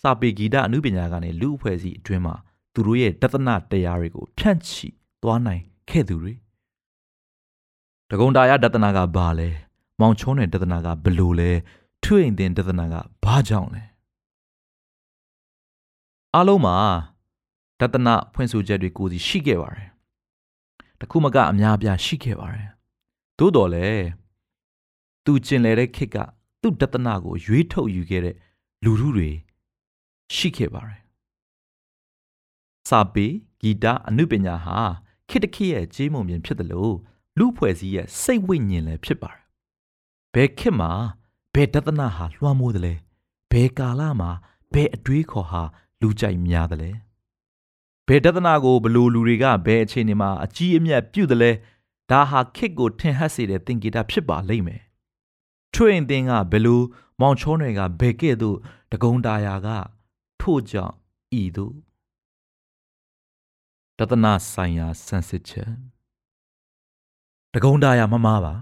[0.00, 2.34] စာပေဂီတအမှုပညာကနေလူအဖွဲ့အစည်းအတွင်းမှာ
[2.74, 4.88] သူတို့ရဲ့တသနာတရားတွေကိုဖြန့်ချီ
[5.22, 6.34] သွားနိုင်ခဲ့သူတွေ
[8.10, 9.48] တကုံတာယာတသနာကဘာလဲ
[10.00, 11.50] မောင်ချောနွယ်တသနာကဘလို့လဲ
[12.02, 13.82] ထွေတဲ့တသနာကဘာကြောင့်လဲ
[16.34, 16.76] အားလုံးမှာ
[17.80, 19.88] တသနာဖွင့်ဆိုချက်တွေကိုစီရှိခဲ့ပါတယ်
[21.00, 22.68] တခုမကအများပြားရှိခဲ့ပါတယ်
[23.38, 24.06] သို့တော်လည်း
[25.24, 26.16] သူကျင်လည်တဲ့ခစ်က
[26.62, 28.36] သူ့တသနာကိုရွေးထုတ်ယူခဲ့တဲ့
[28.84, 29.30] လူထုတွေ
[30.36, 31.03] ရှိခဲ့ပါတယ်
[32.88, 33.26] စာပေ
[33.60, 34.78] ဂီတအနုပညာဟာ
[35.28, 36.94] ခေတ္တခေတ်ရဲ့ကြေးမုံပြင်ဖြစ်တယ်လို့
[37.38, 39.40] လူဖွဲ့စည်းရဲ့စိတ်ဝိညာဉ်လည်းဖြစ်ပါတယ်
[40.34, 40.90] ဘယ်ခေတ်မှာ
[41.54, 42.94] ဘယ်တသနာဟာလွှမ်းမိုးတယ်လဲ
[43.52, 44.30] ဘယ်ကာလမှာ
[44.72, 45.62] ဘယ်အတွေးခေါ်ဟာ
[46.00, 46.90] လူကြိုက်များတယ်လဲ
[48.06, 51.50] ဘယ်တသနာကိုဘလို့လူတွေကဘယ်အခြေအနေမှာအကြီးအမြတ်ပြုတယ်လဲ
[52.10, 54.82] ဒါဟာခေတ်ကိုထင်ဟပ်စေတဲ့သင်္ကေတဖြစ်ပါလိမ့်မယ်
[55.74, 56.80] ထွင်သင်ကဘယ်လို
[57.20, 58.56] မောင်ချောနယ်ကဘယ်ကဲ့သို့
[58.92, 59.68] တကုံတာယာက
[60.40, 60.94] ထို့ကြောင့်
[61.40, 61.74] ဤသို့
[63.98, 65.72] တသနာဆိုင်ရာဆန်းစစ်ချက်
[67.52, 68.54] တကုံတာယာမမားပါ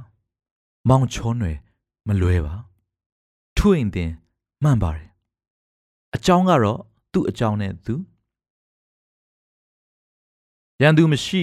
[0.88, 1.58] မောင်ချောနယ်
[2.08, 2.54] မလွဲပါ
[3.56, 4.12] ထွင်သင်
[4.62, 5.10] မှန်ပါတယ်
[6.14, 6.80] အကြောင်းကတော့
[7.12, 7.94] သူ့အကြောင်းနဲ့သူ
[10.82, 11.42] ရန်သူမရှိ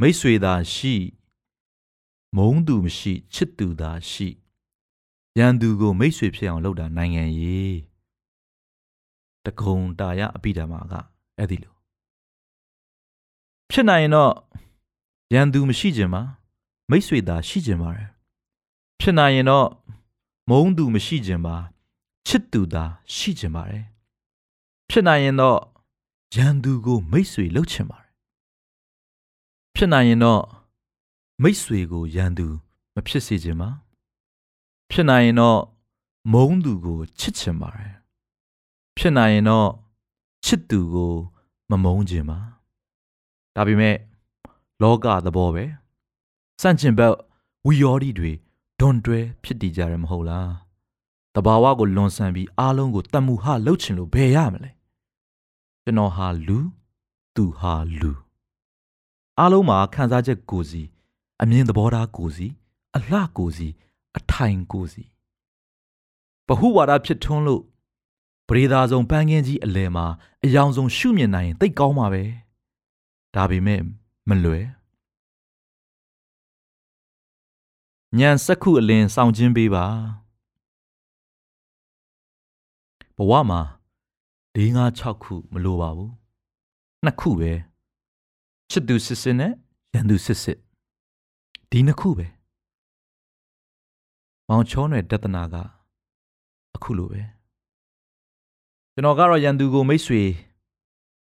[0.00, 0.94] မိတ်ဆွေသာရှိ
[2.36, 4.28] မုန်းသူမရှိချစ်သူသာရှိ
[5.38, 7.78] ရန်သူကို မိတ်ဆွေဖြစ်အောင်လုပ်တာနိုင်ငံရေး
[9.44, 10.94] တကုံတာရအပိဓမ္မာက
[11.38, 11.77] အဲ့ဒီလို
[13.70, 14.32] ဖြစ်နိုင်ရင်တော့
[15.34, 16.22] ရန်သူမရှိခြင်းပါ
[16.90, 18.08] မိတ်ဆွေသာရှိခြင်းပါတယ်
[19.00, 19.68] ဖြစ်နိုင်ရင်တော့
[20.48, 21.56] မုန်းသူမရှိခြင်းပါ
[22.26, 23.84] ချစ်သူသာရှိခြင်းပါတယ်
[24.88, 25.58] ဖြစ်နိုင်ရင်တော့
[26.34, 28.12] ရန်သူကို မိတ်ဆွေလုပ်ခြင်းပါတယ်
[29.74, 30.42] ဖြစ်နိုင်ရင်တော့
[31.42, 32.46] မိတ်ဆွေကိုရန်သူ
[32.94, 33.68] မဖြစ်စေခြင်းပါ
[34.90, 35.60] ဖြစ်နိုင်ရင်တော့
[36.32, 37.94] မုန်းသူကိုချစ်ချင်ပါတယ်
[38.96, 39.68] ဖြစ်နိုင်ရင်တော့
[40.44, 41.12] ချစ်သူကို
[41.70, 42.38] မမုန်းခြင်းပါ
[43.58, 43.96] ဒါပေမဲ့
[44.82, 45.64] လောကသဘောပဲ
[46.60, 47.14] စန့်ကျင်ဘက်
[47.66, 48.32] ဝီယော်ဒီတွေ
[48.80, 50.50] ဒွန်တွဲဖြစ်တည်ကြရမဟုတ်လား
[51.34, 54.70] တဘာဝကိုလွန်ဆန်ပြီးအားလုံးကိုတတ်မှုဟလှုပ်ချင်လို့ဘယ်ရမလဲ
[55.82, 56.58] ကျွန်တော်ဟာလူ
[57.34, 58.12] သူဟာလူ
[59.38, 60.82] အားလုံးမှာခံစားချက်ကိုစီ
[61.42, 62.46] အမြင်သဘောထားကိုစီ
[62.96, 63.68] အလှကိုစီ
[64.16, 65.02] အထိုင်ကိုစီ
[66.46, 67.62] ဘဟုဝါဒဖြစ်ထွန်းလို့
[68.48, 70.06] ပရိသာဆုံးပန်းကင်းကြီးအလဲမှာ
[70.44, 72.22] အယောင်ဆုံးရှုမြင်နိုင်ရင်သိကောင်းပါပဲ
[73.34, 73.80] ဒါပေမဲ့
[74.28, 74.66] မလွယ်
[78.18, 79.86] ညံစက်ခုအလင်းစောင့်ခြင်းပေးပါ
[83.16, 83.60] ဘဝမှာ
[84.56, 86.12] ၄၅6ခုမလိုပါဘူး
[87.04, 87.52] နှစ်ခုပဲ
[88.70, 89.52] ချစ်သူစစ်စစ်နဲ့
[89.94, 90.58] ရန်သူစစ်စစ်
[91.70, 92.26] ဒီနှစ်ခုပဲ
[94.48, 95.54] မောင်ချောနယ်တဒနာက
[96.74, 97.22] အခုလိုပဲ
[98.92, 100.22] ကျွန်တော်ကတော့ရန်သူကိုမိတ်ဆွေ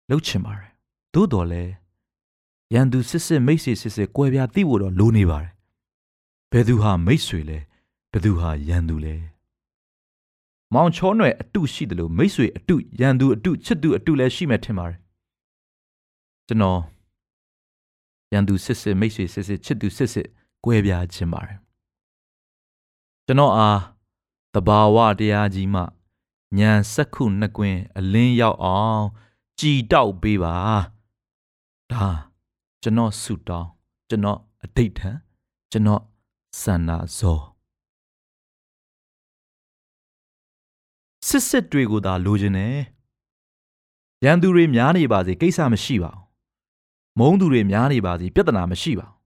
[0.09, 0.71] လှုပ်ချင်ပါတယ်
[1.15, 1.63] သို့တော်လဲ
[2.75, 5.53] ရန်သူစစ်စစ်မိတ်ဆွေစစ်စစ်ကွဲပြားသိဖို့တော့လိုနေပါတယ်
[6.51, 7.59] ဘယ်သူဟာမိတ်ဆွေလဲ
[8.11, 9.15] ဘယ်သူဟာရန်သူလဲ
[10.75, 14.99] မောင်ချောနယ်အတုရှိတယ်လို့မိတ်ဆွေအတုရန်သူအတုချစ်သူအတုလည်းရှိမှထင်ပါတယ်
[16.47, 16.81] ကျွန်တော်
[18.33, 20.29] ရန်သူစစ်စစ်မိတ်ဆွေစစ်စစ်ချစ်သူစစ်စစ်
[20.65, 21.59] ကွဲပြားခြင်းပါတယ်
[23.27, 23.81] ကျွန်တော်အား
[24.55, 25.83] တဘာဝတရားကြီးမှ
[26.59, 29.05] ညံစက်ခုနှစ်ကွင်းအလင်းရောက်အောင်
[29.61, 30.57] ကြည်တောက်ပေးပါ
[31.93, 32.32] ဒါ
[32.83, 33.69] ကျွန်တော်ဆုတောင်း
[34.09, 35.11] ကျွန်တော်အဋိဋ္ဌံ
[35.71, 36.03] ကျွန်တော်
[36.61, 37.41] ဆန္ဒဇော
[41.27, 42.77] စစ်စစ်တွေကိုသာလိုချင်တယ်
[44.25, 46.25] ရန်သူတွေများနေပါစေကိစ္စမရှိပါဘူး
[47.19, 49.17] မုန်းသူတွေများနေပါစေပြဿနာမရှိပါဘူး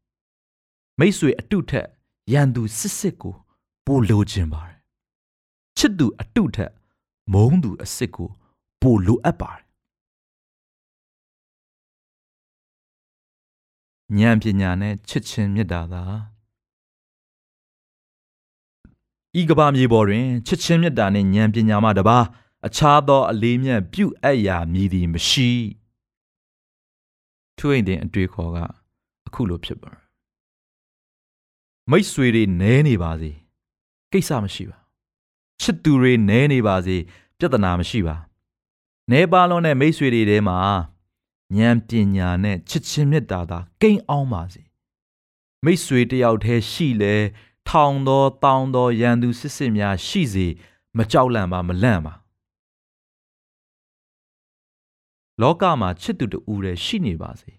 [0.99, 1.87] မိတ်ဆွေအတုထက်
[2.33, 3.35] ရန်သူစစ်စစ်ကို
[3.87, 4.79] ပိုလိုချင်ပါတယ်
[5.79, 6.73] ချစ်သူအတုထက်
[7.33, 8.29] မုန်းသူအစ်စ်ကို
[8.81, 9.66] ပိုလိုအပ်ပါတယ်
[14.15, 16.03] ဉာဏ်ပညာနဲ့ချစ်ချင်းမေတ္တာသာ
[19.41, 22.19] ဤကဘာမြေပေါ်တွင်ချစ်ချင်းမေတ္တာနှင့်ဉာဏ်ပညာမှတပါ
[22.67, 25.51] အခြားသောအလေးမြတ်ပြုအပ်ရာမည်သည်မရှိ
[27.59, 28.59] ထွေးတဲ့အတွေ့ခေါ်က
[29.27, 29.93] အခုလိုဖြစ်ပါ
[31.91, 33.31] မိတ်ဆွေတွေနဲနေပါစေ
[34.13, 34.79] ကိစ္စမရှိပါ
[35.61, 36.97] ချစ်သူတွေနဲနေပါစေ
[37.39, 38.17] ပြဿနာမရှိပါ
[39.11, 40.59] နဲပါလုံးတဲ့မိတ်ဆွေတွေထဲမှာ
[41.55, 44.63] ဉာဏ်ပညာနဲ့ချစ်ချင်းမေတ္တာသာကိန်းအောင်ပါစေ
[45.65, 47.15] မိတ်ဆွေတယောက်တည်းရှိလဲ
[47.69, 50.47] ထောင်သောတောင်းသောရန်သူစစ်စစ်များရှိစေ
[50.97, 52.15] မကြောက်လန့်ပါမလန့်ပါ
[55.41, 57.51] လောကမှာချစ်သူတူတည်းရှိနေပါစေ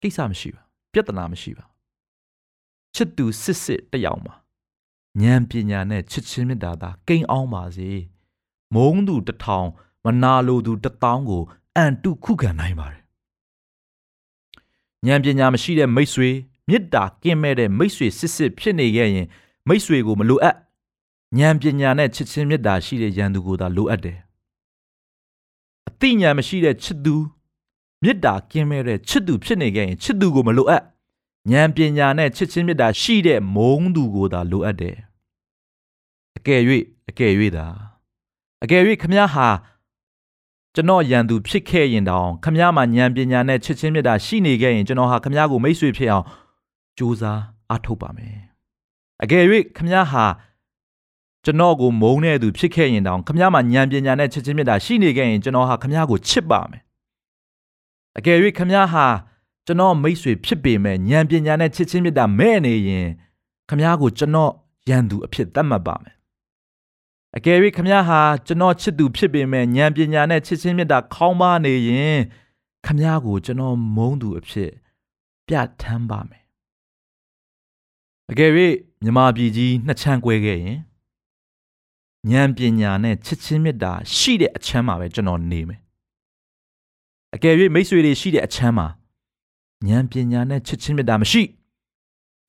[0.00, 0.62] ကိစ္စမရှိပါ
[0.92, 1.64] ပြဿနာမရှိပါ
[2.94, 4.34] ချစ်သူစစ်စစ်တယောက်မှာ
[5.22, 7.90] ဉာဏ်ပညာနဲ့ချစ်ချင်းမေတ္တာသာကိန်းအောင်ပါစေ
[8.74, 9.68] မုန်းသူတစ်ထောင်
[10.04, 11.42] မနာလိုသူတစ်တောင်းကို
[11.76, 13.00] အန်တုခုခံနိုင်ပါတယ်
[15.06, 16.30] ဉာဏ်ပညာမရှိတဲ့မိတ်ဆွေ
[16.68, 19.26] မေတ္တာကင်းမဲ့တဲ့မိတ်ဆွေစစ်စစ်ဖြစ်နေခဲ့ရင်
[19.68, 20.56] မိတ်ဆွေကိုမလိုအပ်
[21.38, 24.18] ဉာဏ်ပညာနဲ့ချစ်ချင်းမေတ္တာရှိတဲ့ရန်သူကိုသာလိုအပ်တယ်
[25.88, 27.14] အသိဉာဏ်မရှိတဲ့ချစ်သူ
[28.02, 30.82] မေတ္တာကင်းမဲ့တဲ့ချစ်သူဖြစ်နေခဲ့ရင်ချစ်သူကိုမလိုအပ်
[31.50, 34.96] ဉာဏ်ပညာနဲ့ချစ်ချင်းမေတ္တာရှိတဲ့မုန်းသူကိုသာလိုအပ်တယ်
[36.36, 36.60] အကယ်၍
[37.08, 37.66] အကယ်၍သာ
[38.62, 39.48] အကယ်၍ခမည်းဟာ
[40.74, 46.24] ကျွန်တော်ရန်သူဖြစ်ခဲ့ရင်တောင်ခမည်းမှာဉာဏ်ပညာနဲ့ချစ်ချင်းမေတ္တာရှိနေခဲ့ရင်ကျွန်တော်ဟာခမည်းကိုမိတ်ဆွေဖြစ်အောင်
[46.98, 48.36] ကြိုးစားအားထုတ်ပါမယ်
[49.22, 49.44] အကယ်၍
[49.76, 50.24] ခမည်းဟာ
[51.44, 56.82] ကျွန်တော်ကိုမုန်းတဲ့သူဖြစ်ခဲ့ရင်တောင်ခမည်းမှာဉာဏ်ပညာနဲ့ချစ်ချင်းမေတ္တာရှိနေခဲ့ရင်ကျွန်တော်ဟာခမည်းကိုချစ်ပါမယ်
[58.18, 59.06] အကယ်၍ခမည်းဟာ
[59.66, 63.06] ကျွန်တော်မိတ်ဆွေဖြစ်ပေမဲ့ဉာဏ်ပညာနဲ့ချစ်ချင်းမေတ္တာမဲ့နေရင်
[63.68, 64.52] ခမည်းကိုကျွန်တော်
[64.88, 66.14] ရန်သူအဖြစ်သတ်မှတ်ပါမယ်
[67.36, 72.18] အကယ်၍ခမည်းဟာကျွန်တော်ချစ်သူဖြစ်ပေမဲ့ဉာဏ်ပညာနဲ့ချစ်ချင်းမေတ္တာခေါင်းပါနေရင်
[72.84, 74.70] ခမည်းကိုကျွန်တော်မုန်းသူအဖြစ်
[75.46, 76.44] ပြတ်ထမ်းပါမယ်
[78.30, 78.50] အကယ်၍
[79.02, 80.78] မြမပြည်ကြီးနှစ်ချမ်းကွဲခဲ့ရင်
[82.30, 85.80] ဉာဏ်ပညာနဲ့ချစ်ချင်းမေတ္တာရှိတဲ့အချမ်းမှာပဲကျွန်တော်နေမယ်
[87.34, 88.86] အကယ်၍မိတ်ဆွေတွေရှိတဲ့အချမ်းမှာ
[89.88, 91.42] ဉာဏ်ပညာနဲ့ချစ်ချင်းမေတ္တာမရှိ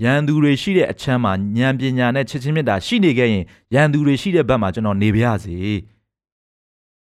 [0.04, 5.58] ရန်သူတွေရှိတဲ့အချမ်းမှာဉာဏ်ပညာနဲ့ချစ်ချင်းမေတ္တာရှိနေခဲ့ရင်ရန်သူတွေရှိတဲ့ဘက်မှာကျွန်တော်နေပါရစေ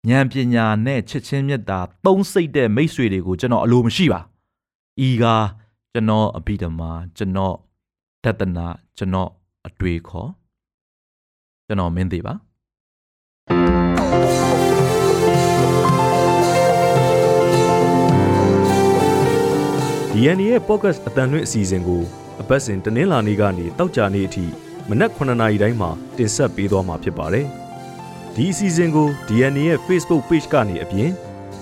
[0.09, 4.21] ဉာဏ်ပညာနဲ့ချစ်ချင်းမေတ္တာသုံးစိတ်တဲ့မိတ်ဆွေတွေကိုကျွန်တော်အလိုမရှိပါ
[5.07, 5.47] ဤကား
[5.93, 7.55] ကျွန်တော်အဘိဓမ္မာကျွန်တော်
[8.25, 8.67] တတနာ
[8.99, 9.31] ကျွန်တော်
[9.67, 10.31] အတွေ့ခေါ်
[11.67, 12.35] ကျွန်တော်မင်းသေးပါ
[20.13, 22.03] DNA ရဲ့ podcast အတန်လွင့်အစီအစဉ်ကို
[22.51, 24.45] အပတ်စဉ်တနင်္လာနေ့ကနေတောက်ကြနေ့အထိ
[24.89, 27.47] မနက်9:00နာရီတိုင်းမှာတင်ဆက်ပေးသွားမှာဖြစ်ပါတယ်။
[28.35, 31.11] ဒီအစီအစဉ်ကို DNA ရဲ့ Facebook Page ကနေအပြင်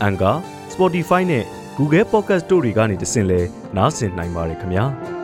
[0.06, 0.36] Anchor,
[0.72, 1.44] Spotify နဲ့
[1.78, 3.40] Google Podcast တို့တွေကနေတဆင့်လဲ
[3.76, 4.86] နားဆင်နိုင်ပါတယ်ခင်ဗျာ။